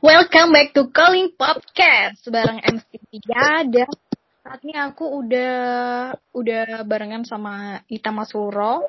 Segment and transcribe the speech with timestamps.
[0.00, 3.92] Welcome back to Calling Podcast bareng MC Tiga dan
[4.40, 5.52] saat ini aku udah
[6.32, 8.88] udah barengan sama Ita Masuro.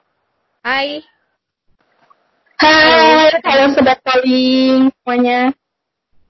[0.64, 1.04] Hai.
[2.56, 5.52] Hai, halo sobat calling semuanya.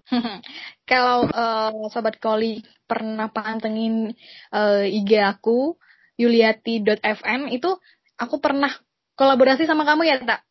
[0.89, 4.17] Kalau uh, sobat calling pernah pantengin
[4.49, 5.77] uh, IG aku
[6.17, 7.69] yuliati.fm itu
[8.17, 8.73] aku pernah
[9.13, 10.41] kolaborasi sama kamu ya, Tak?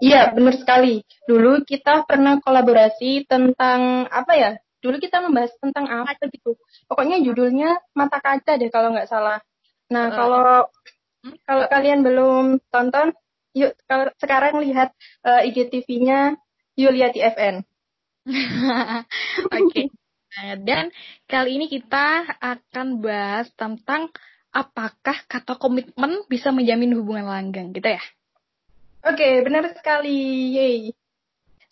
[0.00, 1.04] Iya, benar sekali.
[1.28, 4.50] Dulu kita pernah kolaborasi tentang apa ya?
[4.80, 6.56] Dulu kita membahas tentang apa gitu.
[6.88, 9.44] Pokoknya judulnya Mata Kaca deh kalau nggak salah.
[9.92, 10.12] Nah, uh.
[10.16, 10.48] kalau
[11.28, 11.36] hmm?
[11.44, 13.12] kalau kalian belum tonton,
[13.52, 16.40] yuk kalau sekarang lihat uh, IGTV-nya
[16.80, 17.60] Yuliati FN.
[18.32, 19.52] Oke.
[19.52, 19.86] okay.
[20.30, 20.94] Nah, dan
[21.26, 24.08] kali ini kita akan bahas tentang
[24.54, 28.02] apakah kata komitmen bisa menjamin hubungan langgeng, gitu ya?
[29.00, 30.12] Oke, okay, benar sekali.
[30.52, 30.92] Yeay.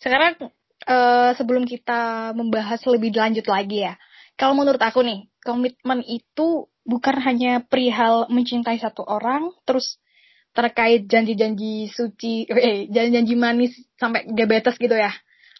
[0.01, 0.49] Sekarang
[0.89, 3.93] uh, sebelum kita membahas lebih lanjut lagi ya.
[4.33, 10.01] Kalau menurut aku nih, komitmen itu bukan hanya perihal mencintai satu orang, terus
[10.57, 15.13] terkait janji-janji suci, eh, janji-janji manis sampai diabetes gitu ya.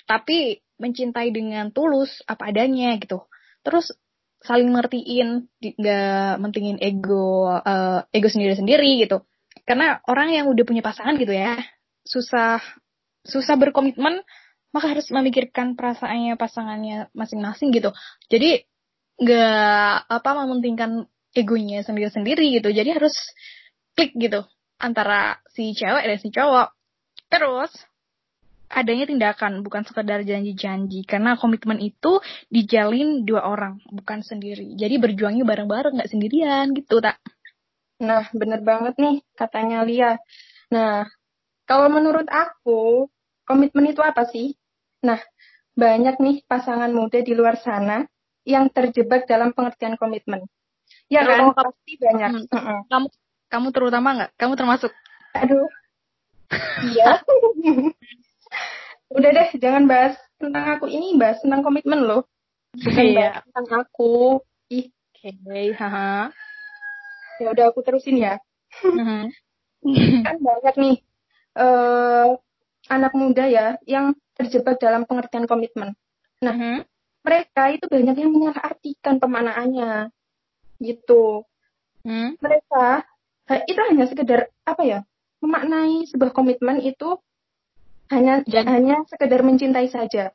[0.09, 3.29] Tapi mencintai dengan tulus apa adanya gitu.
[3.61, 3.93] Terus
[4.41, 9.21] saling ngertiin, nggak mentingin ego uh, ego sendiri-sendiri gitu
[9.69, 11.61] karena orang yang udah punya pasangan gitu ya
[12.01, 12.57] susah
[13.21, 14.25] susah berkomitmen
[14.73, 17.89] maka harus memikirkan perasaannya pasangannya masing-masing gitu.
[18.29, 18.65] Jadi
[19.19, 22.69] nggak apa mementingkan egonya sendiri-sendiri gitu.
[22.69, 23.13] Jadi harus
[23.97, 24.45] klik gitu
[24.77, 26.69] antara si cewek dan si cowok.
[27.29, 27.71] Terus
[28.69, 31.01] adanya tindakan bukan sekedar janji-janji.
[31.09, 32.21] Karena komitmen itu
[32.53, 34.77] dijalin dua orang bukan sendiri.
[34.77, 37.17] Jadi berjuangnya bareng-bareng nggak sendirian gitu tak
[37.99, 40.15] Nah, bener banget nih katanya Lia.
[40.71, 41.03] Nah,
[41.67, 43.11] kalau menurut aku,
[43.43, 44.55] komitmen itu apa sih?
[45.03, 45.19] Nah,
[45.75, 48.07] banyak nih pasangan muda di luar sana
[48.47, 50.47] yang terjebak dalam pengertian komitmen.
[51.11, 52.29] Ya kan, kamu, pasti banyak.
[52.49, 53.07] Hmm, kamu
[53.51, 54.31] kamu terutama nggak?
[54.39, 54.91] Kamu termasuk?
[55.35, 55.67] Aduh.
[56.81, 57.19] Iya.
[59.15, 62.25] Udah deh, jangan bahas tentang aku ini, bahas tentang komitmen loh.
[62.73, 63.17] Bukan iya.
[63.17, 64.39] bahas tentang aku.
[64.71, 64.87] Ih.
[65.19, 66.31] Oke, okay, haha
[67.39, 68.37] ya udah aku terusin ya
[68.83, 69.23] mm-hmm.
[70.25, 70.95] kan banyak nih
[71.57, 72.35] uh,
[72.91, 75.95] anak muda ya yang terjebak dalam pengertian komitmen
[76.39, 76.77] nah mm-hmm.
[77.23, 80.11] mereka itu banyak yang menyalahartikan pemaknaannya
[80.79, 81.43] gitu
[82.07, 82.39] mm.
[82.39, 83.03] mereka
[83.67, 84.99] itu hanya sekedar apa ya
[85.39, 87.17] memaknai sebuah komitmen itu
[88.09, 88.65] hanya Jadi.
[88.67, 90.33] hanya sekedar mencintai saja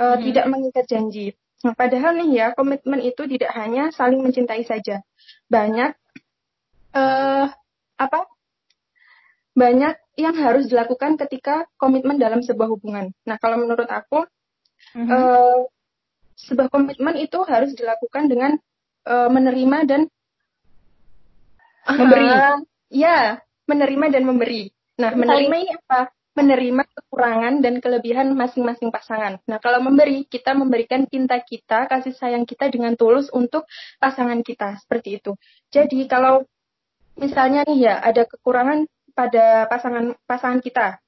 [0.00, 0.22] uh, hmm.
[0.30, 1.26] tidak mengikat janji.
[1.60, 5.04] Nah, padahal nih ya komitmen itu tidak hanya saling mencintai saja,
[5.52, 5.92] banyak
[6.94, 7.46] uh,
[8.00, 8.20] apa
[9.54, 13.10] banyak yang harus dilakukan ketika komitmen dalam sebuah hubungan.
[13.26, 14.24] Nah, kalau menurut aku,
[14.94, 15.08] mm-hmm.
[15.10, 15.58] uh,
[16.38, 18.56] sebuah komitmen itu harus dilakukan dengan
[19.08, 20.00] uh, menerima dan
[21.88, 22.28] memberi.
[22.30, 22.56] Uh,
[22.92, 24.70] ya, menerima dan memberi.
[25.00, 26.12] Nah, menerima ini apa?
[26.30, 29.42] Menerima kekurangan dan kelebihan masing-masing pasangan.
[29.50, 33.66] Nah, kalau memberi, kita memberikan cinta kita, kasih sayang kita dengan tulus untuk
[33.98, 35.34] pasangan kita, seperti itu.
[35.74, 36.46] Jadi, kalau
[37.16, 40.98] misalnya nih ya ada kekurangan pada pasangan pasangan kita.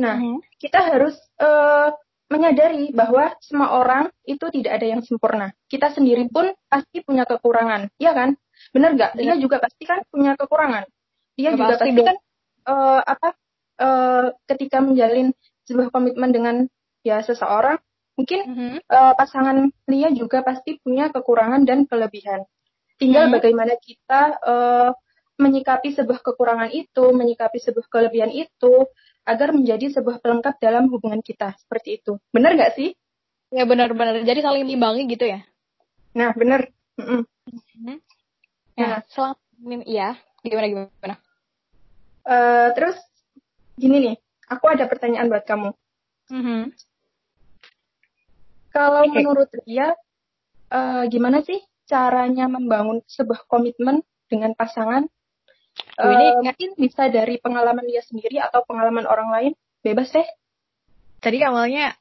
[0.00, 0.36] Nah, mm -hmm.
[0.56, 1.92] kita harus uh,
[2.30, 5.50] menyadari bahwa semua orang itu tidak ada yang sempurna.
[5.66, 8.38] Kita sendiri pun pasti punya kekurangan, iya kan?
[8.70, 9.12] Benar nggak?
[9.18, 10.86] Dia juga pasti kan punya kekurangan.
[11.34, 12.16] Dia ya, juga pasti, pasti kan
[12.70, 13.28] uh, apa?
[13.80, 15.32] Uh, ketika menjalin
[15.64, 16.56] sebuah komitmen dengan
[17.00, 17.80] ya seseorang,
[18.14, 18.72] mungkin mm -hmm.
[18.92, 19.56] uh, pasangan
[19.88, 22.44] Lia juga pasti punya kekurangan dan kelebihan.
[23.00, 23.36] Tinggal mm -hmm.
[23.40, 24.90] bagaimana kita uh,
[25.40, 28.86] menyikapi sebuah kekurangan itu, menyikapi sebuah kelebihan itu,
[29.24, 31.56] agar menjadi sebuah pelengkap dalam hubungan kita.
[31.56, 32.20] Seperti itu.
[32.30, 32.92] Benar nggak sih?
[33.50, 34.22] Ya benar-benar.
[34.22, 35.40] Jadi saling imbangi gitu ya?
[36.14, 36.68] Nah, benar.
[37.00, 37.96] Mm -hmm.
[38.78, 39.36] Nah, selang
[39.88, 41.16] ya, gimana gimana?
[42.22, 42.96] Uh, terus
[43.80, 44.16] gini nih,
[44.46, 45.70] aku ada pertanyaan buat kamu.
[46.30, 46.62] Mm -hmm.
[48.70, 49.14] Kalau okay.
[49.18, 49.98] menurut dia,
[50.70, 51.58] uh, gimana sih
[51.90, 55.10] caranya membangun sebuah komitmen dengan pasangan
[56.00, 59.52] Uh, ini mungkin bisa dari pengalaman dia sendiri atau pengalaman orang lain.
[59.80, 60.26] Bebas deh.
[61.20, 61.96] Tadi awalnya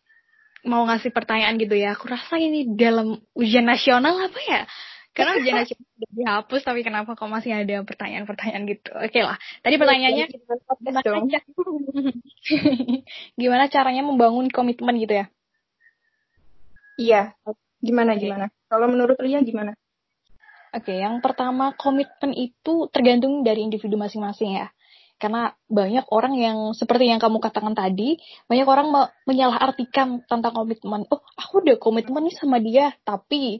[0.67, 1.95] mau ngasih pertanyaan gitu ya.
[1.95, 4.61] Aku rasa ini dalam ujian nasional apa ya?
[5.11, 8.89] Karena ujian nasional sudah dihapus, tapi kenapa kok masih ada pertanyaan-pertanyaan gitu?
[8.95, 9.35] Oke lah.
[9.63, 11.39] Tadi pertanyaannya gimana,
[13.41, 15.25] gimana caranya membangun komitmen gitu ya?
[16.99, 17.21] Iya.
[17.79, 18.51] Gimana gimana?
[18.67, 19.75] Kalau menurut Lia gimana?
[20.69, 24.69] Oke, yang pertama komitmen itu tergantung dari individu masing-masing ya.
[25.19, 28.15] karena banyak orang yang seperti yang kamu katakan tadi
[28.47, 31.03] banyak orang me menyalahartikan tentang komitmen.
[31.11, 33.59] Oh aku udah komitmen nih sama dia tapi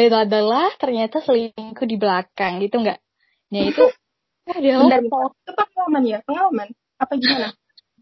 [0.00, 3.04] adalah ternyata selingkuh di belakang gitu nggak?
[3.52, 3.84] Nah itu
[4.56, 6.18] adalah itu pengalaman ya?
[6.24, 6.72] Pengalaman?
[6.96, 7.52] Apa gimana?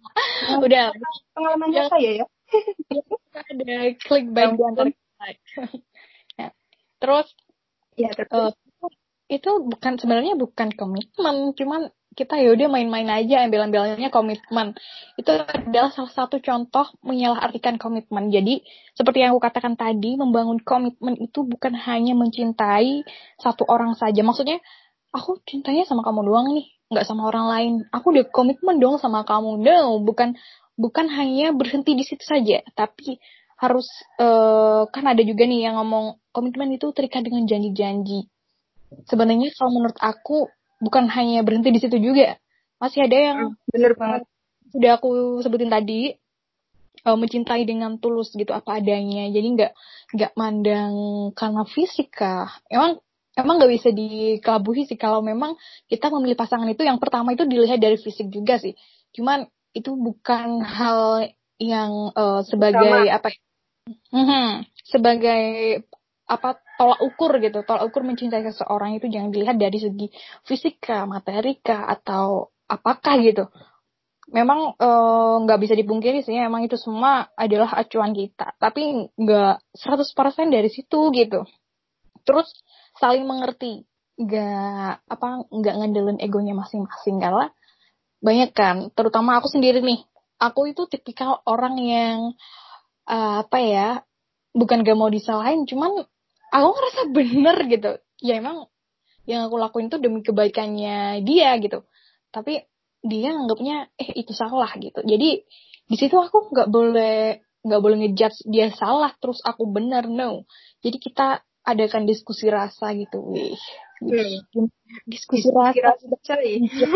[0.62, 0.94] Udah.
[1.34, 2.26] Pengalamannya saya ya
[3.50, 4.90] ada klik baik di antara
[6.36, 6.48] ya.
[7.00, 7.26] terus
[7.98, 8.52] ya terus uh,
[9.32, 14.76] itu bukan sebenarnya bukan komitmen cuman kita ya udah main-main aja ambil-ambilnya komitmen.
[15.16, 18.28] Itu adalah salah satu contoh menyalahartikan komitmen.
[18.28, 18.60] Jadi
[18.92, 23.08] seperti yang aku katakan tadi membangun komitmen itu bukan hanya mencintai
[23.40, 24.20] satu orang saja.
[24.20, 24.60] Maksudnya
[25.12, 27.72] aku cintanya sama kamu doang nih nggak sama orang lain.
[27.88, 29.64] Aku udah komitmen dong sama kamu.
[29.64, 30.36] No bukan
[30.76, 33.20] bukan hanya berhenti di situ saja tapi
[33.62, 33.86] harus
[34.18, 38.26] uh, kan ada juga nih yang ngomong komitmen itu terikat dengan janji-janji.
[39.06, 40.50] Sebenarnya kalau menurut aku
[40.82, 42.34] bukan hanya berhenti di situ juga.
[42.82, 44.22] Masih ada yang hmm, bener banget.
[44.74, 46.10] Sudah aku sebutin tadi
[47.06, 49.30] uh, mencintai dengan tulus gitu apa adanya.
[49.30, 49.72] Jadi nggak
[50.18, 50.94] nggak mandang
[51.38, 52.98] karena fisika emang
[53.38, 54.98] emang nggak bisa dikelabuhi sih.
[54.98, 55.54] Kalau memang
[55.86, 58.74] kita memilih pasangan itu yang pertama itu dilihat dari fisik juga sih.
[59.14, 61.30] Cuman itu bukan hal
[61.62, 63.22] yang uh, sebagai Sama.
[63.22, 63.28] apa
[63.88, 64.46] Mm-hmm,
[64.86, 65.42] sebagai
[66.30, 67.66] apa tolak ukur gitu.
[67.66, 70.06] Tolak ukur mencintai seseorang itu jangan dilihat dari segi
[70.46, 73.50] fisika materika atau apakah gitu.
[74.32, 78.54] Memang eh, nggak uh, bisa dipungkiri sih emang itu semua adalah acuan kita.
[78.56, 81.42] Tapi nggak 100% dari situ gitu.
[82.22, 82.48] Terus
[82.96, 83.82] saling mengerti.
[84.16, 87.18] Nggak apa nggak ngandelin egonya masing-masing.
[87.18, 87.50] Karena
[88.22, 90.06] banyak kan terutama aku sendiri nih.
[90.42, 92.18] Aku itu tipikal orang yang
[93.12, 93.88] uh, apa ya
[94.56, 96.04] bukan gak mau disalahin cuman
[96.48, 97.92] aku ngerasa bener gitu.
[98.24, 98.68] Ya emang
[99.28, 101.84] yang aku lakuin tuh demi kebaikannya dia gitu.
[102.32, 102.64] Tapi
[103.02, 105.04] dia anggapnya eh itu salah gitu.
[105.04, 105.44] Jadi
[105.88, 110.48] di situ aku nggak boleh nggak boleh ngejudge dia salah terus aku benar no.
[110.80, 113.58] Jadi kita adakan diskusi rasa gitu wih.
[114.02, 114.10] Hmm.
[115.06, 116.10] diskusi, diskusi rasa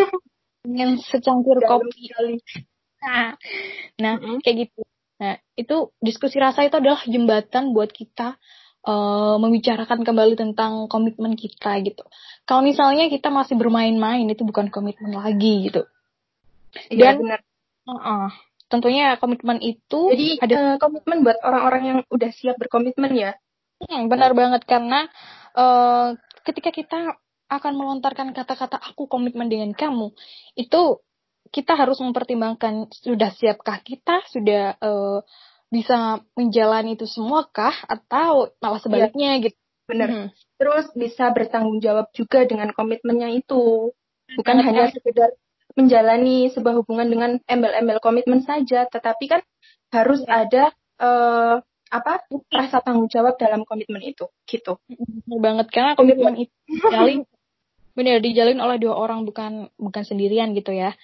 [0.66, 2.10] dengan secangkir kopi.
[2.98, 3.38] nah,
[4.02, 4.36] nah mm -hmm.
[4.42, 4.82] kayak gitu
[5.16, 8.36] nah itu diskusi rasa itu adalah jembatan buat kita
[8.86, 12.06] uh, membicarakan kembali tentang komitmen kita gitu.
[12.46, 15.88] Kalau misalnya kita masih bermain-main itu bukan komitmen lagi gitu.
[16.92, 17.40] Iya benar.
[17.86, 18.28] Uh -uh,
[18.66, 23.32] tentunya komitmen itu jadi ada uh, komitmen buat orang-orang yang udah siap berkomitmen ya.
[23.76, 25.04] Hmm, benar banget karena
[25.52, 26.16] uh,
[26.46, 30.10] ketika kita akan melontarkan kata-kata aku komitmen dengan kamu
[30.58, 30.98] itu
[31.50, 35.20] kita harus mempertimbangkan sudah siapkah kita sudah uh,
[35.70, 39.58] bisa menjalani itu semua kah atau malah sebaliknya ya, gitu.
[39.86, 40.08] Benar.
[40.10, 40.28] Hmm.
[40.58, 43.94] Terus bisa bertanggung jawab juga dengan komitmennya itu.
[44.34, 44.66] Bukan hmm.
[44.66, 45.30] hanya sekedar
[45.76, 49.40] menjalani sebuah hubungan dengan embel-embel komitmen saja, tetapi kan
[49.94, 50.46] harus ya.
[50.46, 50.64] ada
[50.98, 51.54] uh,
[51.86, 54.82] apa rasa tanggung jawab dalam komitmen itu gitu.
[54.90, 57.22] Benar banget karena komitmen itu dijalin
[57.96, 60.96] benar dijalin oleh dua orang bukan bukan sendirian gitu ya.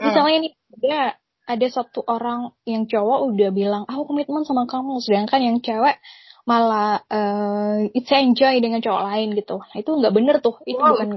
[0.00, 0.48] Misalnya ini
[0.80, 1.00] dia
[1.42, 5.02] ada satu orang yang cowok udah bilang aku komitmen sama kamu.
[5.04, 6.00] Sedangkan yang cewek
[6.48, 9.60] malah uh, it's enjoy dengan cowok lain gitu.
[9.60, 10.56] Nah, itu nggak bener tuh.
[10.64, 10.96] Itu wow.
[10.96, 11.08] bukan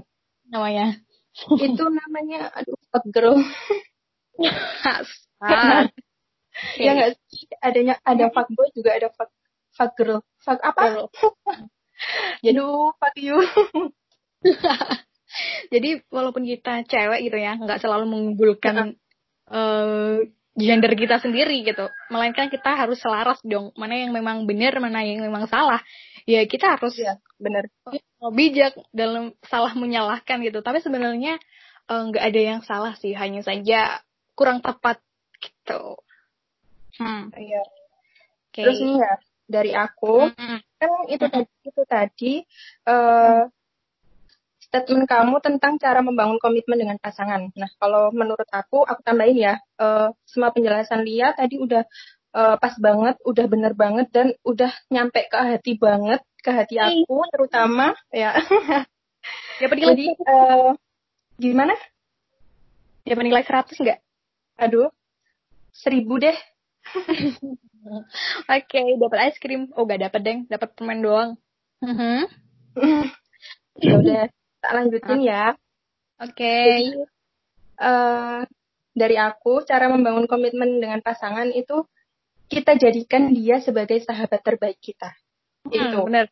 [0.49, 0.99] namanya.
[1.35, 3.39] Itu namanya aduh fuck girl
[6.79, 7.11] ya nggak
[7.59, 9.31] adanya ada fuck boy juga ada fuck
[9.75, 10.23] fuck girl.
[10.43, 11.11] Fuck apa?
[12.45, 12.59] Jadi
[12.99, 13.39] fuck you
[15.73, 18.95] jadi walaupun kita cewek gitu ya nggak selalu mengunggulkan
[19.49, 20.21] uh,
[20.55, 21.91] gender kita sendiri gitu.
[22.07, 25.83] Melainkan kita harus selaras dong mana yang memang benar mana yang memang salah.
[26.23, 27.69] Ya kita harus ya, benar.
[28.33, 30.63] bijak dalam salah menyalahkan gitu.
[30.63, 31.37] Tapi sebenarnya
[31.91, 34.01] eh, nggak uh, ada yang salah sih hanya saja
[34.33, 35.03] kurang tepat
[35.43, 35.99] gitu.
[36.95, 37.27] Hmm.
[37.35, 37.61] iya.
[38.55, 38.63] Okay.
[38.63, 39.13] terus nih ya
[39.51, 40.59] dari aku -hmm.
[40.79, 42.33] kan itu tadi itu tadi
[42.87, 43.51] uh,
[44.75, 47.47] statement kamu tentang cara membangun komitmen dengan pasangan.
[47.55, 51.87] Nah, kalau menurut aku, aku tambahin ya, uh, semua penjelasan Lia tadi udah
[52.35, 57.23] uh, pas banget, udah bener banget, dan udah nyampe ke hati banget, ke hati aku
[57.31, 58.35] terutama, ya.
[59.63, 60.75] ya Jadi, uh,
[61.39, 61.71] gimana?
[63.07, 63.99] Ya penilai 100 nggak?
[64.59, 64.91] Aduh,
[65.71, 66.35] seribu deh.
[68.51, 69.71] Oke, okay, dapat es krim.
[69.77, 71.29] Oh, gak dapat deng, dapat permen doang.
[73.85, 74.25] ya udah
[74.65, 75.53] tak lanjutin ya.
[76.17, 76.33] Oke.
[76.33, 76.73] Okay.
[77.77, 78.41] uh,
[78.97, 81.85] dari aku, cara membangun komitmen dengan pasangan itu
[82.49, 85.13] kita jadikan dia sebagai sahabat terbaik kita.
[85.69, 85.99] Hmm, itu.
[86.01, 86.25] Benar.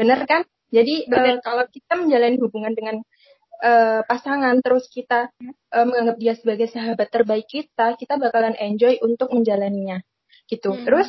[0.00, 0.42] Benar kan?
[0.72, 2.96] Jadi Uh, kalau kita menjalani hubungan dengan
[3.62, 5.30] uh, pasangan terus kita
[5.72, 10.00] uh, menganggap dia sebagai sahabat terbaik kita, kita bakalan enjoy untuk menjalaninya.
[10.48, 10.72] Gitu.
[10.72, 10.84] Hmm.
[10.88, 11.08] Terus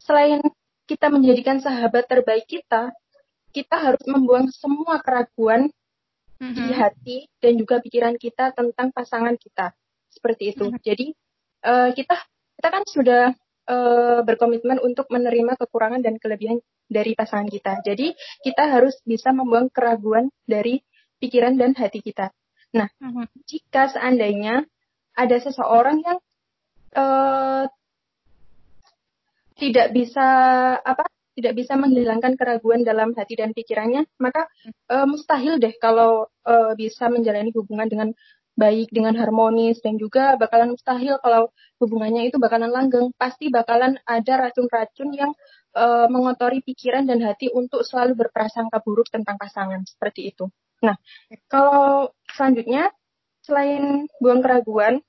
[0.00, 0.40] selain
[0.88, 2.90] kita menjadikan sahabat terbaik kita,
[3.50, 5.70] kita harus membuang semua keraguan
[6.40, 6.56] hmm.
[6.56, 9.76] di hati dan juga pikiran kita tentang pasangan kita.
[10.10, 10.72] Seperti itu.
[10.72, 10.80] Hmm.
[10.80, 11.12] Jadi
[11.68, 12.16] uh, kita
[12.58, 13.24] kita kan sudah
[13.70, 16.58] uh, berkomitmen untuk menerima kekurangan dan kelebihan
[16.90, 17.84] dari pasangan kita.
[17.86, 20.82] Jadi kita harus bisa membuang keraguan dari
[21.22, 22.32] pikiran dan hati kita.
[22.74, 23.26] Nah, uh-huh.
[23.46, 24.66] jika seandainya
[25.14, 26.18] ada seseorang yang
[26.96, 27.66] uh,
[29.58, 30.28] tidak bisa
[30.80, 31.04] apa
[31.40, 34.46] tidak bisa menghilangkan keraguan dalam hati dan pikirannya, maka
[34.92, 38.08] uh, mustahil deh kalau uh, bisa menjalani hubungan dengan
[38.60, 41.48] baik, dengan harmonis, dan juga bakalan mustahil kalau
[41.80, 43.08] hubungannya itu bakalan langgeng.
[43.16, 45.32] Pasti bakalan ada racun-racun yang
[45.72, 50.52] uh, mengotori pikiran dan hati untuk selalu berprasangka buruk tentang pasangan, seperti itu.
[50.84, 50.96] Nah,
[51.48, 52.92] kalau selanjutnya
[53.44, 55.00] selain buang keraguan,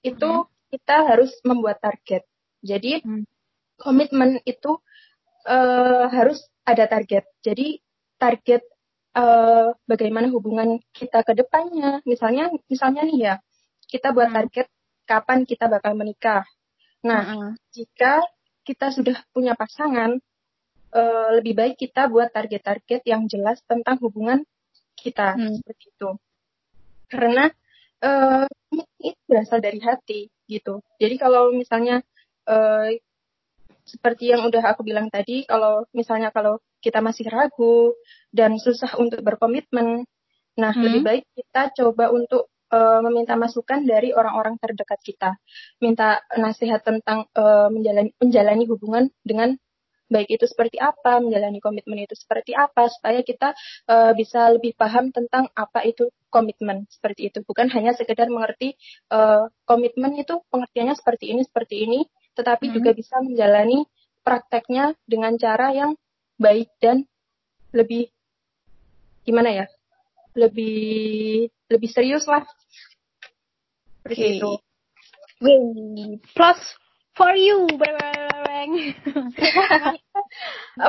[0.00, 0.48] itu hmm.
[0.72, 2.24] kita harus membuat target.
[2.64, 3.24] Jadi hmm.
[3.80, 4.80] komitmen itu
[5.48, 7.24] uh, harus ada target.
[7.44, 7.80] Jadi
[8.16, 8.62] target
[9.16, 12.00] uh, bagaimana hubungan kita ke depannya.
[12.08, 13.34] Misalnya, misalnya nih ya,
[13.88, 14.36] kita buat hmm.
[14.40, 14.66] target
[15.04, 16.44] kapan kita bakal menikah.
[17.04, 17.52] Nah, hmm.
[17.72, 18.24] jika
[18.64, 20.16] kita sudah punya pasangan,
[20.94, 24.46] uh, lebih baik kita buat target-target yang jelas tentang hubungan
[24.94, 25.60] kita hmm.
[25.60, 26.10] seperti itu
[27.10, 27.44] karena
[28.00, 28.46] uh,
[29.02, 32.00] itu berasal dari hati gitu jadi kalau misalnya
[32.48, 32.88] uh,
[33.84, 37.92] seperti yang udah aku bilang tadi kalau misalnya kalau kita masih ragu
[38.32, 40.08] dan susah untuk berkomitmen
[40.56, 40.82] nah hmm.
[40.82, 45.30] lebih baik kita coba untuk uh, meminta masukan dari orang-orang terdekat kita
[45.84, 49.60] minta nasihat tentang uh, menjalani menjalani hubungan dengan
[50.14, 53.56] baik itu seperti apa, menjalani komitmen itu seperti apa, supaya kita
[53.88, 57.40] uh, bisa lebih paham tentang apa itu komitmen seperti itu.
[57.42, 58.76] Bukan hanya sekedar mengerti
[59.10, 62.00] uh, komitmen itu pengertiannya seperti ini, seperti ini,
[62.34, 62.74] tetapi hmm.
[62.76, 63.86] juga bisa menjalani
[64.24, 65.94] prakteknya dengan cara yang
[66.38, 67.06] baik dan
[67.74, 68.10] lebih
[69.26, 69.66] gimana ya,
[70.34, 72.44] lebih lebih serius lah.
[74.04, 74.36] Seperti okay.
[74.38, 74.52] itu.
[76.36, 76.60] Plus
[77.16, 77.66] for you.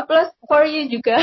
[0.09, 1.17] Plus for you juga.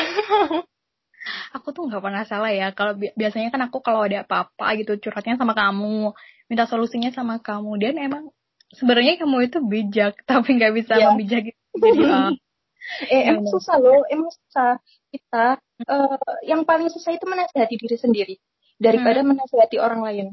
[1.55, 2.73] aku tuh nggak pernah salah ya.
[2.75, 6.12] Kalau bi biasanya kan aku kalau ada apa-apa gitu curhatnya sama kamu,
[6.50, 7.79] minta solusinya sama kamu.
[7.79, 8.33] Dan emang
[8.73, 11.12] sebenarnya kamu itu bijak, tapi nggak bisa yeah.
[11.12, 11.61] membijak gitu.
[11.79, 12.33] Jadi, uh,
[13.14, 14.81] eh emang susah loh, emang susah.
[15.12, 18.35] Kita uh, yang paling susah itu menasihati diri sendiri
[18.81, 19.29] daripada hmm.
[19.37, 20.26] menasihati orang lain.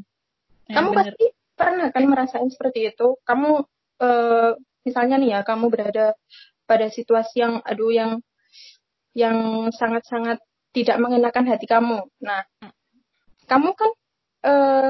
[0.66, 0.98] Ya, kamu bener.
[1.14, 1.26] pasti
[1.60, 3.20] pernah kan merasain seperti itu.
[3.28, 3.52] Kamu
[4.02, 4.52] uh,
[4.88, 6.16] misalnya nih ya kamu berada
[6.64, 8.12] pada situasi yang aduh yang
[9.18, 10.40] yang sangat-sangat
[10.72, 12.08] tidak mengenakan hati kamu.
[12.22, 12.46] Nah,
[13.50, 13.92] kamu kan
[14.46, 14.88] uh,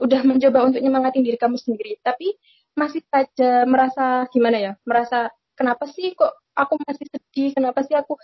[0.00, 2.36] udah mencoba untuk nyemangatin diri kamu sendiri, tapi
[2.80, 4.72] masih saja merasa gimana ya?
[4.88, 7.52] Merasa kenapa sih kok aku masih sedih?
[7.52, 8.16] Kenapa sih aku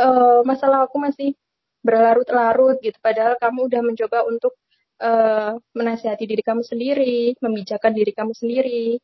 [0.00, 1.36] uh, masalah aku masih
[1.84, 2.96] berlarut-larut gitu?
[3.04, 4.56] Padahal kamu udah mencoba untuk
[5.04, 8.96] uh, menasihati diri kamu sendiri, memijakan diri kamu sendiri.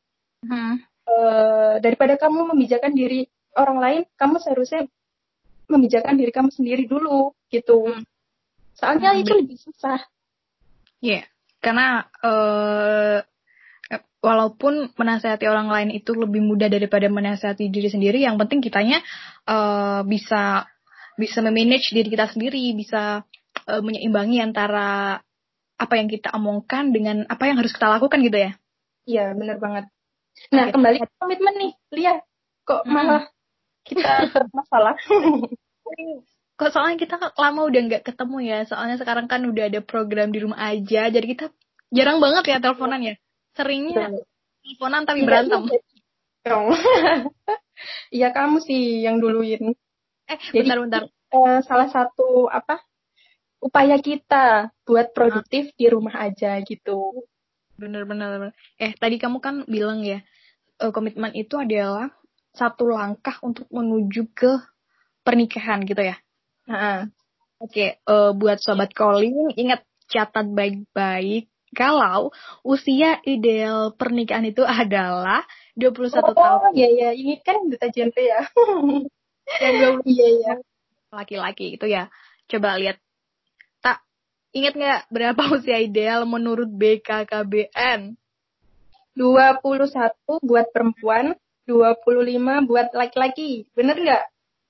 [0.48, 0.80] Hmm.
[1.04, 3.28] Uh, daripada kamu memijakan diri
[3.60, 4.88] orang lain, kamu seharusnya
[5.68, 7.92] memijakan diri kamu sendiri dulu gitu.
[7.92, 8.04] Hmm.
[8.72, 9.20] Soalnya hmm.
[9.20, 10.00] itu lebih susah.
[11.04, 11.24] Iya, yeah.
[11.60, 13.20] karena uh,
[14.24, 19.04] walaupun menasehati orang lain itu lebih mudah daripada menasehati diri sendiri, yang penting kitanya
[19.44, 20.64] uh, bisa
[21.20, 23.28] bisa memanage diri kita sendiri, bisa
[23.68, 25.20] uh, menyeimbangi antara
[25.76, 28.50] apa yang kita omongkan dengan apa yang harus kita lakukan gitu ya.
[29.04, 29.84] Iya, benar banget.
[30.50, 30.72] Nah, okay.
[30.72, 32.18] kembali ke komitmen nih, lihat
[32.64, 32.90] kok hmm.
[32.90, 33.22] malah
[33.84, 34.96] kita masalah.
[36.58, 40.40] kok soalnya kita lama udah nggak ketemu ya, soalnya sekarang kan udah ada program di
[40.40, 41.44] rumah aja, jadi kita
[41.92, 43.14] jarang banget ya teleponan ya.
[43.54, 44.10] Seringnya
[44.64, 45.62] teleponan tapi iya, berantem.
[48.14, 49.74] Iya kamu sih yang duluin.
[50.30, 51.10] Eh, bentar-bentar.
[51.34, 52.78] Uh, salah satu apa
[53.58, 57.26] upaya kita buat produktif di rumah aja gitu.
[57.74, 58.54] Bener-bener.
[58.78, 60.22] Eh, tadi kamu kan bilang ya,
[60.78, 62.14] uh, komitmen itu adalah
[62.54, 64.54] satu langkah untuk menuju ke
[65.26, 66.16] pernikahan gitu ya.
[66.70, 67.10] Nah,
[67.58, 72.30] Oke, okay, uh, eh, buat sobat calling, ingat catat baik-baik kalau
[72.62, 76.38] usia ideal pernikahan itu adalah 21 oh, tahun.
[76.38, 78.40] Oh iya iya, ini kan duta genre ya.
[79.62, 80.52] Yang 20 iya iya.
[81.12, 82.08] Laki-laki itu ya.
[82.48, 83.02] Coba lihat
[84.54, 88.14] Ingat nggak berapa usia ideal menurut BKKBN?
[89.14, 89.62] 21
[90.42, 91.34] buat perempuan,
[91.66, 93.66] 25 buat laki-laki.
[93.74, 94.24] Bener nggak?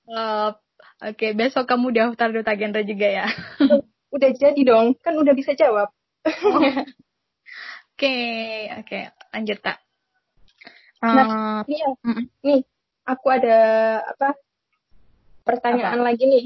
[0.09, 0.53] Uh,
[1.01, 3.25] Oke, okay, besok kamu daftar duta genre juga ya.
[4.15, 5.91] udah jadi dong, kan udah bisa jawab.
[7.95, 8.11] Oke,
[8.75, 8.99] oke,
[9.31, 9.79] lanjut kak.
[10.99, 11.89] Nah, uh, nih, ya,
[12.43, 12.59] nih,
[13.07, 13.57] aku ada
[14.03, 14.35] apa?
[15.47, 16.11] Pertanyaan apa?
[16.11, 16.45] lagi nih.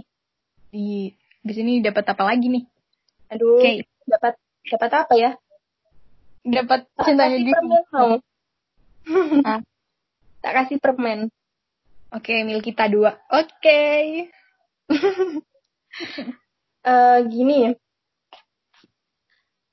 [0.70, 1.10] Di
[1.42, 2.70] di sini dapat apa lagi nih?
[3.34, 3.82] Aduh, okay.
[4.06, 5.32] dapat dapat apa ya?
[6.46, 8.14] Dapat cintanya di permen mau.
[9.50, 9.66] ah.
[10.46, 11.34] Tak kasih permen.
[12.14, 13.18] Oke, okay, mil kita dua.
[13.34, 13.58] Oke.
[13.58, 14.06] Okay.
[16.86, 17.74] uh, gini,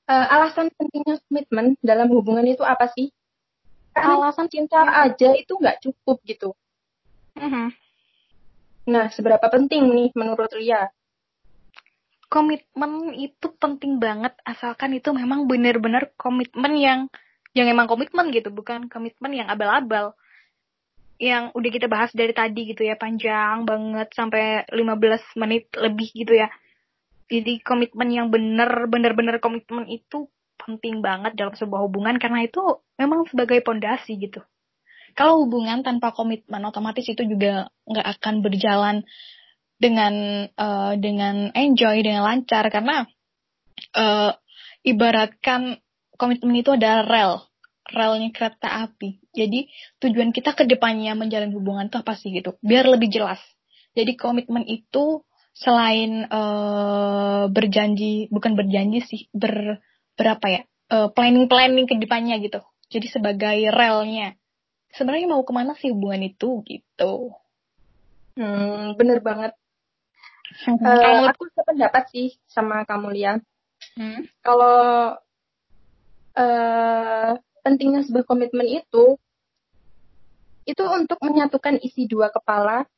[0.07, 3.11] uh, alasan pentingnya komitmen dalam hubungan itu apa sih?
[3.91, 6.49] Karena alasan cinta aja itu nggak cukup gitu.
[7.37, 7.69] Uh-huh.
[8.87, 10.89] Nah, seberapa penting nih menurut Ria?
[12.27, 16.99] Komitmen itu penting banget asalkan itu memang benar-benar komitmen yang
[17.55, 20.13] yang emang komitmen gitu, bukan komitmen yang abal-abal.
[21.17, 26.37] Yang udah kita bahas dari tadi gitu ya, panjang banget sampai 15 menit lebih gitu
[26.37, 26.51] ya
[27.27, 32.59] jadi komitmen yang benar benar-benar komitmen itu penting banget dalam sebuah hubungan karena itu
[32.99, 34.43] memang sebagai pondasi gitu.
[35.15, 38.95] Kalau hubungan tanpa komitmen otomatis itu juga nggak akan berjalan
[39.77, 42.69] dengan uh, dengan enjoy dengan lancar.
[42.69, 43.05] Karena
[43.97, 44.31] uh,
[44.85, 45.81] ibaratkan
[46.17, 47.43] komitmen itu ada rel
[47.87, 49.23] relnya kereta api.
[49.31, 49.71] Jadi
[50.03, 53.39] tujuan kita ke depannya menjalin hubungan itu apa sih gitu biar lebih jelas.
[53.97, 55.25] Jadi komitmen itu
[55.57, 59.81] selain uh, berjanji bukan berjanji sih ber
[60.13, 60.61] berapa ya
[60.93, 62.61] uh, planning planning ke depannya gitu.
[62.87, 64.37] Jadi sebagai relnya.
[64.93, 67.35] Sebenarnya mau ke mana sih hubungan itu gitu.
[68.37, 69.57] Hmm, bener banget.
[70.63, 73.35] Hmm, uh, aku sependapat sih sama kamu Lia.
[73.93, 74.25] Hmm?
[74.41, 75.13] kalau
[76.33, 79.21] uh, pentingnya sebuah komitmen itu
[80.65, 82.89] itu untuk menyatukan isi dua kepala.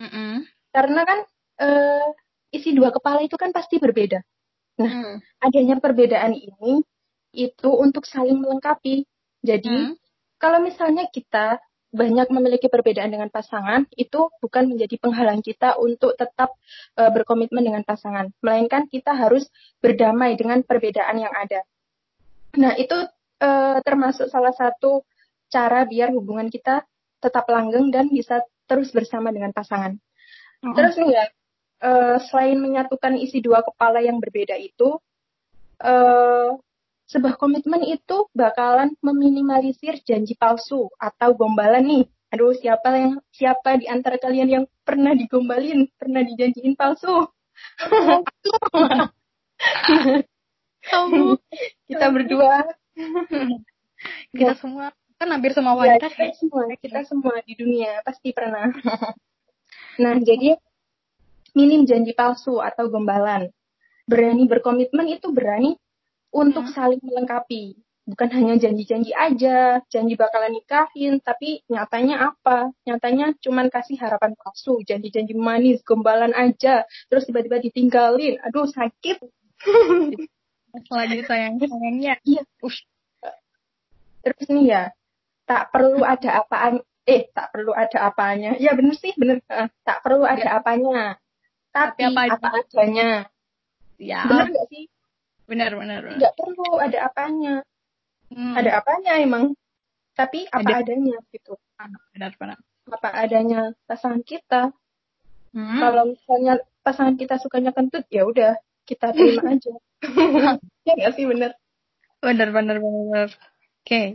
[0.00, 0.32] Mm -mm.
[0.72, 1.18] karena kan
[1.62, 2.08] uh,
[2.50, 4.20] isi dua kepala itu kan pasti berbeda.
[4.82, 5.16] Nah, hmm.
[5.40, 6.82] adanya perbedaan ini
[7.32, 9.06] itu untuk saling melengkapi.
[9.42, 9.96] Jadi, hmm.
[10.36, 16.56] kalau misalnya kita banyak memiliki perbedaan dengan pasangan, itu bukan menjadi penghalang kita untuk tetap
[16.96, 19.44] uh, berkomitmen dengan pasangan, melainkan kita harus
[19.84, 21.60] berdamai dengan perbedaan yang ada.
[22.56, 22.96] Nah, itu
[23.44, 25.04] uh, termasuk salah satu
[25.52, 26.80] cara biar hubungan kita
[27.20, 29.92] tetap langgeng dan bisa terus bersama dengan pasangan.
[29.92, 30.72] -hmm.
[30.72, 31.24] Terus nih ya,
[31.82, 35.02] uh, selain menyatukan isi dua kepala yang berbeda itu,
[35.82, 36.56] uh,
[37.10, 42.04] sebuah komitmen itu bakalan meminimalisir janji palsu atau gombalan nih.
[42.32, 47.28] Aduh, siapa yang siapa di antara kalian yang pernah digombalin, pernah dijanjiin palsu?
[50.88, 51.36] Kamu,
[51.92, 52.64] kita berdua,
[54.32, 58.72] kita semua kan hampir semua wanita ya, kita semua, kita semua di dunia pasti pernah.
[60.02, 60.58] nah, jadi
[61.52, 63.48] minim janji palsu atau gombalan.
[64.08, 65.78] Berani berkomitmen itu berani
[66.32, 66.74] untuk hmm.
[66.74, 67.78] saling melengkapi.
[68.02, 72.74] Bukan hanya janji-janji aja, janji bakalan nikahin, tapi nyatanya apa?
[72.82, 78.42] Nyatanya cuman kasih harapan palsu, janji-janji manis, gombalan aja, terus tiba-tiba ditinggalin.
[78.42, 79.22] Aduh, sakit.
[80.98, 82.18] Lagi sayang-sayangnya.
[82.26, 82.42] Iya.
[82.66, 82.82] Ush.
[84.26, 84.82] Terus nih ya,
[85.46, 88.58] tak perlu ada apaan, eh tak perlu ada apanya.
[88.58, 89.46] Ya bener sih, bener.
[89.46, 90.58] Uh, tak perlu ada ya.
[90.58, 91.21] apanya
[91.72, 93.26] tapi, apa, apa adanya.
[93.96, 94.28] Ya.
[94.28, 94.84] Benar nggak sih?
[95.48, 96.00] Benar, benar.
[96.20, 97.54] Nggak perlu ada apanya.
[98.28, 98.54] Hmm.
[98.56, 99.56] Ada apanya emang.
[100.12, 100.84] Tapi apa ada.
[100.84, 101.56] adanya gitu.
[101.80, 102.58] Ah, benar, benar.
[102.92, 104.76] Apa adanya pasangan kita.
[105.56, 105.80] Hmm.
[105.80, 109.72] Kalau misalnya pasangan kita sukanya kentut, ya udah kita terima aja.
[110.86, 111.56] ya nggak sih benar?
[112.20, 113.28] Benar, benar, benar.
[113.82, 113.88] Oke.
[113.88, 114.06] Okay.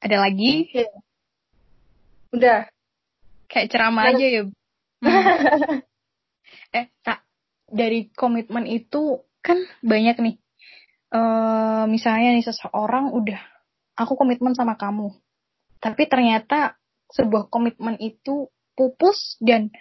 [0.00, 0.68] Ada lagi?
[0.68, 0.88] Okay.
[2.36, 2.68] Udah.
[3.50, 4.42] Kayak ceramah aja ya.
[5.00, 5.80] Hmm.
[6.70, 7.26] eh tak
[7.70, 10.36] dari komitmen itu kan banyak nih.
[11.10, 13.40] Uh, misalnya nih seseorang udah
[13.98, 15.10] aku komitmen sama kamu.
[15.82, 16.78] Tapi ternyata
[17.10, 18.46] sebuah komitmen itu
[18.78, 19.74] pupus dan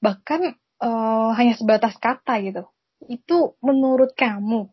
[0.00, 2.64] bahkan uh, hanya sebatas kata gitu.
[3.08, 4.68] Itu menurut kamu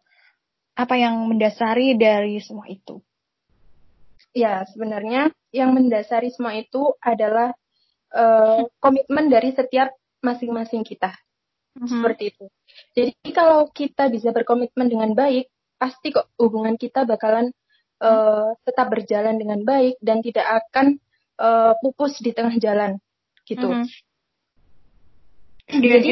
[0.77, 3.03] apa yang mendasari dari semua itu?
[4.31, 7.51] Ya sebenarnya yang mendasari semua itu adalah
[8.13, 11.11] uh, komitmen dari setiap masing-masing kita
[11.77, 12.45] hmm Seperti itu.
[12.97, 17.53] Jadi kalau kita bisa berkomitmen dengan baik, pasti kok hubungan kita bakalan
[18.01, 20.97] uh, tetap berjalan dengan baik dan tidak akan
[21.37, 22.97] uh, pupus di tengah jalan,
[23.45, 23.69] gitu.
[23.69, 23.87] Mm-hmm.
[25.67, 26.11] Jadi,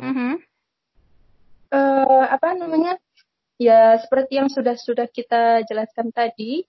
[0.00, 0.32] mm-hmm.
[1.76, 2.96] uh, apa namanya?
[3.60, 6.64] Ya seperti yang sudah sudah kita jelaskan tadi,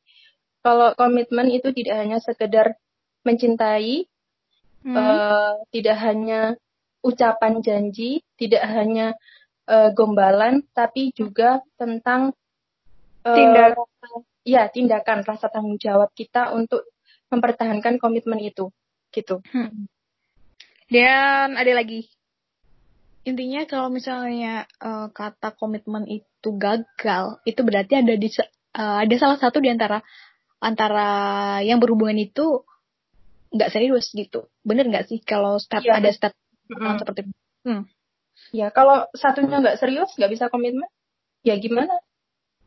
[0.59, 2.75] kalau komitmen itu tidak hanya sekedar
[3.23, 4.03] mencintai,
[4.83, 4.99] mm-hmm.
[4.99, 6.59] uh, tidak hanya
[7.01, 9.17] ucapan janji, tidak hanya
[9.65, 12.33] uh, gombalan, tapi juga tentang
[13.25, 13.85] uh, tindakan,
[14.45, 16.85] ya tindakan rasa tanggung jawab kita untuk
[17.33, 18.69] mempertahankan komitmen itu,
[19.13, 19.41] gitu.
[19.49, 19.89] Hmm.
[20.91, 22.11] Dan ada lagi,
[23.23, 28.27] intinya kalau misalnya uh, kata komitmen itu gagal, itu berarti ada di
[28.75, 30.03] uh, ada salah satu di antara
[30.61, 32.61] antara yang berhubungan itu
[33.51, 34.47] nggak serius gitu.
[34.61, 35.97] Bener nggak sih kalau start ya.
[35.99, 36.35] ada start
[36.71, 36.99] hmm.
[37.01, 37.31] seperti itu?
[37.67, 37.83] Hmm.
[38.55, 40.87] Ya kalau satunya nggak serius nggak bisa komitmen,
[41.45, 42.01] ya gimana?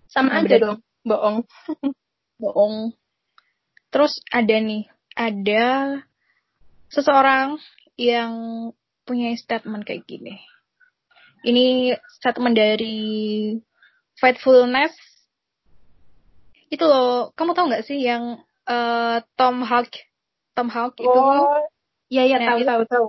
[0.08, 1.42] Sama nah, aja dong, bohong.
[2.42, 2.94] bohong.
[3.90, 4.86] Terus ada nih,
[5.18, 5.64] ada
[6.90, 7.58] seseorang
[7.98, 8.32] yang
[9.02, 10.38] punya statement kayak gini.
[11.44, 13.00] Ini statement dari
[14.16, 14.94] Faithfulness.
[16.72, 19.92] Itu loh, kamu tau nggak sih yang uh, Tom Hawk,
[20.56, 21.10] Tom Hawk itu?
[21.10, 21.60] Oh,
[22.08, 23.06] iya iya tahu tahu tahu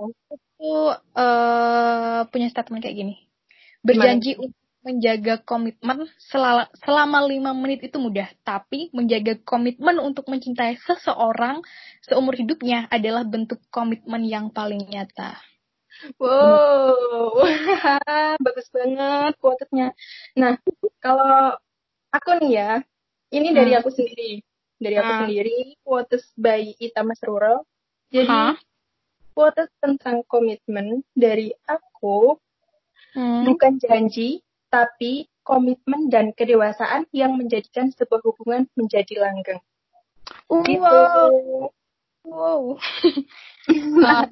[0.56, 0.72] itu
[1.12, 3.14] uh, punya statement kayak gini.
[3.84, 10.80] Berjanji untuk menjaga komitmen selama, selama lima menit itu mudah, tapi menjaga komitmen untuk mencintai
[10.80, 11.60] seseorang
[12.06, 15.36] seumur hidupnya adalah bentuk komitmen yang paling nyata.
[16.16, 17.40] Wow,
[18.46, 19.92] bagus banget quote-nya.
[20.38, 20.56] Nah,
[21.02, 21.56] kalau
[22.14, 22.70] aku nih ya,
[23.32, 23.80] ini dari hmm.
[23.84, 24.40] aku sendiri.
[24.76, 25.20] Dari aku hmm.
[25.24, 27.64] sendiri, quotes by Ita Masruro.
[28.12, 28.54] Jadi, huh?
[29.36, 32.40] Quotes tentang komitmen dari aku
[33.12, 33.44] hmm.
[33.44, 34.40] bukan janji,
[34.72, 39.60] tapi komitmen dan kedewasaan yang menjadikan sebuah hubungan menjadi langgeng.
[40.48, 40.64] Wow.
[40.64, 40.96] Gitu.
[42.26, 42.62] Wow.
[44.02, 44.26] uh,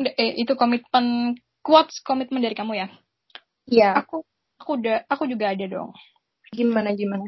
[0.22, 2.88] eh, itu komitmen quotes komitmen dari kamu ya?
[3.66, 4.06] Iya.
[4.06, 4.22] Aku
[4.56, 5.90] aku udah aku juga ada dong.
[6.54, 7.26] Gimana gimana?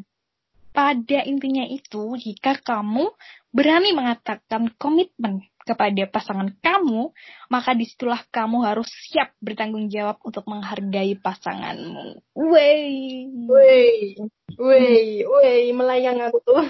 [0.75, 3.15] Pada intinya itu, jika kamu
[3.55, 7.11] berani mengatakan komitmen kepada pasangan kamu,
[7.49, 12.21] maka di situlah kamu harus siap bertanggung jawab untuk menghargai pasanganmu.
[12.37, 14.15] Wey, wey,
[14.61, 16.69] wey, wey, melayang aku tuh.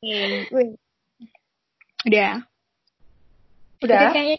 [0.00, 0.78] Wey,
[2.06, 2.46] Udah.
[3.84, 3.98] Udah.
[4.00, 4.38] Jadi kayaknya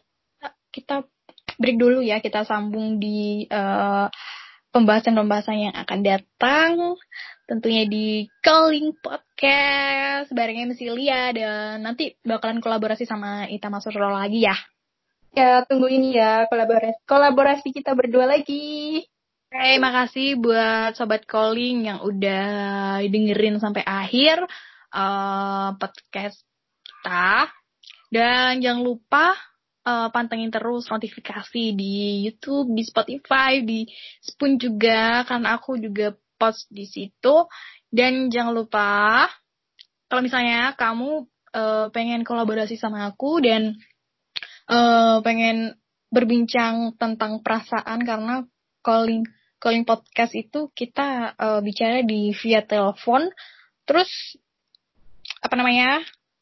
[0.72, 0.96] kita
[1.62, 4.08] break dulu ya, kita sambung di uh,
[4.72, 6.96] pembahasan-pembahasan yang akan datang
[7.46, 14.48] tentunya di Calling Podcast bareng MC Lia dan nanti bakalan kolaborasi sama Ita Masuro lagi
[14.48, 14.56] ya.
[15.32, 19.04] Ya, tunggu ini ya kolaborasi kolaborasi kita berdua lagi.
[19.52, 24.48] Oke, hey, makasih buat sobat calling yang udah dengerin sampai akhir
[24.96, 26.40] uh, podcast
[26.88, 27.52] kita.
[28.08, 29.36] Dan jangan lupa
[29.86, 33.86] uh, pantengin terus notifikasi di YouTube, di Spotify, di
[34.22, 37.46] Spoon juga karena aku juga post di situ.
[37.92, 39.28] Dan jangan lupa
[40.08, 43.76] kalau misalnya kamu uh, pengen kolaborasi sama aku dan
[44.72, 45.76] uh, pengen
[46.12, 48.44] berbincang tentang perasaan karena
[48.84, 49.24] calling
[49.62, 53.30] calling podcast itu kita uh, bicara di via telepon.
[53.86, 54.10] Terus
[55.42, 56.02] apa namanya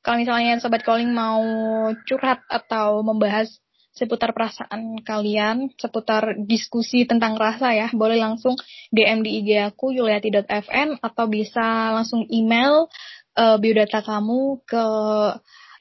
[0.10, 1.38] kalau misalnya sobat calling mau
[2.10, 3.45] curhat atau membahas
[3.93, 8.58] seputar perasaan kalian, seputar diskusi tentang rasa ya, boleh langsung
[8.89, 12.89] DM di IG aku yuliati.fn atau bisa langsung email
[13.38, 14.82] uh, biodata kamu ke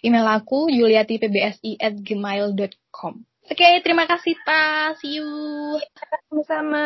[0.05, 3.13] email aku yuliatipbsi@gmail.com.
[3.49, 4.93] Oke, okay, terima kasih Ta.
[5.01, 5.81] See you.
[6.29, 6.85] Sama-sama.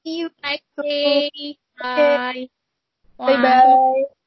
[0.00, 1.60] See you next day.
[1.76, 2.48] Bye.
[3.20, 4.21] Bye-bye.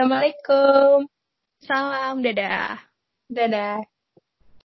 [0.00, 1.12] Assalamualaikum.
[1.60, 2.80] Salam, dadah.
[3.28, 3.84] Dadah.